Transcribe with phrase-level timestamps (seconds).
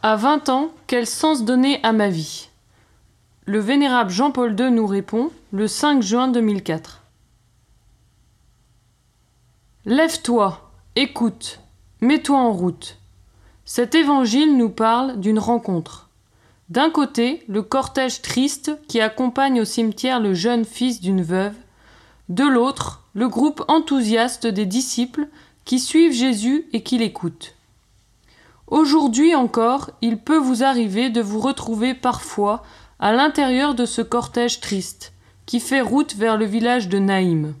[0.00, 2.50] À 20 ans, quel sens donner à ma vie?
[3.46, 7.02] Le vénérable Jean-Paul II nous répond le 5 juin 2004.
[9.86, 11.58] Lève-toi, écoute,
[12.00, 12.96] mets-toi en route.
[13.64, 16.08] Cet évangile nous parle d'une rencontre.
[16.68, 21.56] D'un côté, le cortège triste qui accompagne au cimetière le jeune fils d'une veuve,
[22.28, 25.26] de l'autre, le groupe enthousiaste des disciples
[25.64, 27.57] qui suivent Jésus et qui l'écoutent.
[28.68, 32.62] Aujourd'hui encore, il peut vous arriver de vous retrouver parfois
[32.98, 35.14] à l'intérieur de ce cortège triste
[35.46, 37.54] qui fait route vers le village de Naïm.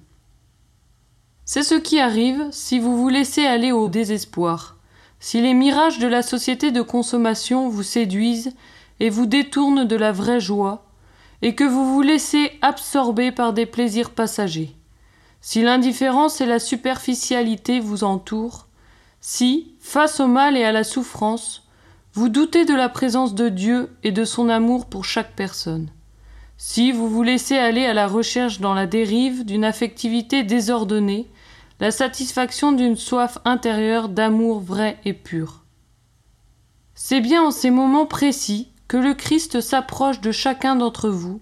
[1.46, 4.76] C'est ce qui arrive si vous vous laissez aller au désespoir,
[5.18, 8.52] si les mirages de la société de consommation vous séduisent
[9.00, 10.84] et vous détournent de la vraie joie,
[11.40, 14.76] et que vous vous laissez absorber par des plaisirs passagers,
[15.40, 18.66] si l'indifférence et la superficialité vous entourent,
[19.20, 21.66] si, face au mal et à la souffrance,
[22.12, 25.88] vous doutez de la présence de Dieu et de son amour pour chaque personne,
[26.58, 31.30] si vous vous laissez aller à la recherche dans la dérive d'une affectivité désordonnée,
[31.80, 35.62] la satisfaction d'une soif intérieure d'amour vrai et pur.
[36.94, 41.40] C'est bien en ces moments précis que le Christ s'approche de chacun d'entre vous,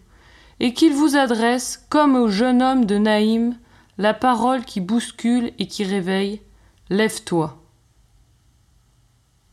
[0.60, 3.56] et qu'il vous adresse, comme au jeune homme de Naïm,
[3.98, 6.42] la parole qui bouscule et qui réveille
[6.90, 7.65] Lève-toi.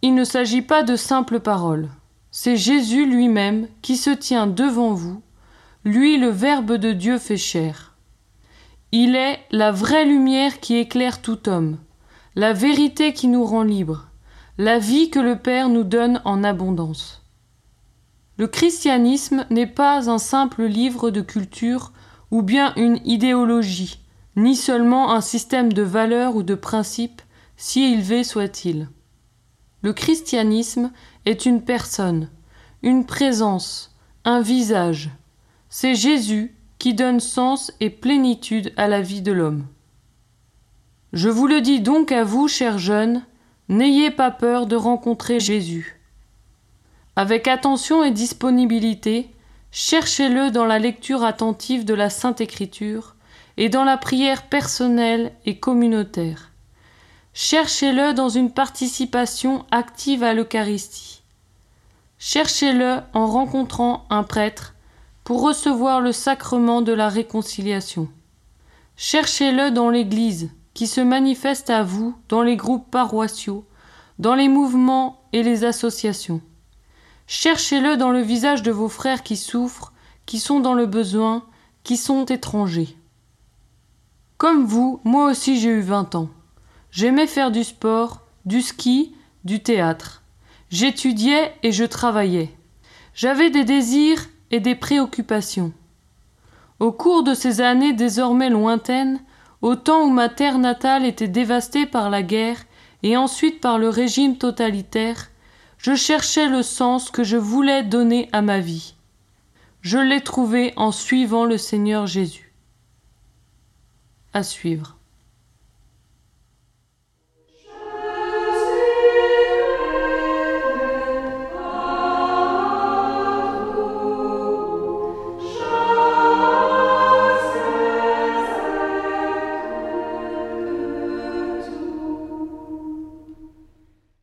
[0.06, 1.88] Il ne s'agit pas de simples paroles.
[2.30, 5.22] C'est Jésus lui-même qui se tient devant vous,
[5.86, 7.96] lui le Verbe de Dieu fait chair.
[8.92, 11.78] Il est la vraie lumière qui éclaire tout homme,
[12.36, 14.10] la vérité qui nous rend libres,
[14.58, 17.24] la vie que le Père nous donne en abondance.
[18.36, 21.94] Le christianisme n'est pas un simple livre de culture
[22.30, 24.00] ou bien une idéologie,
[24.36, 27.22] ni seulement un système de valeurs ou de principes,
[27.56, 28.90] si élevé soit-il.
[29.84, 30.92] Le christianisme
[31.26, 32.30] est une personne,
[32.84, 35.10] une présence, un visage.
[35.68, 39.68] C'est Jésus qui donne sens et plénitude à la vie de l'homme.
[41.12, 43.24] Je vous le dis donc à vous, chers jeunes,
[43.68, 46.00] n'ayez pas peur de rencontrer Jésus.
[47.18, 49.32] Avec attention et disponibilité,
[49.72, 53.18] cherchez-le dans la lecture attentive de la Sainte Écriture
[53.58, 56.53] et dans la prière personnelle et communautaire.
[57.36, 61.24] Cherchez-le dans une participation active à l'Eucharistie.
[62.20, 64.76] Cherchez-le en rencontrant un prêtre
[65.24, 68.08] pour recevoir le sacrement de la réconciliation.
[68.98, 73.66] Cherchez-le dans l'Église qui se manifeste à vous dans les groupes paroissiaux,
[74.20, 76.42] dans les mouvements et les associations.
[77.26, 79.92] Cherchez-le dans le visage de vos frères qui souffrent,
[80.28, 81.44] qui sont dans le besoin,
[81.84, 82.96] qui sont étrangers.
[84.38, 86.30] Comme vous, moi aussi j'ai eu vingt ans.
[86.94, 89.16] J'aimais faire du sport, du ski,
[89.46, 90.22] du théâtre.
[90.70, 92.52] J'étudiais et je travaillais.
[93.16, 95.74] J'avais des désirs et des préoccupations.
[96.80, 99.20] Au cours de ces années désormais lointaines,
[99.64, 102.64] au temps où ma terre natale était dévastée par la guerre
[103.02, 105.32] et ensuite par le régime totalitaire,
[105.80, 108.94] je cherchais le sens que je voulais donner à ma vie.
[109.82, 112.54] Je l'ai trouvé en suivant le Seigneur Jésus.
[114.32, 115.00] À suivre.